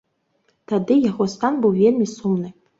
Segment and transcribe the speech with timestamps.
[0.71, 2.49] Тады яго стан быў вельмі сумны.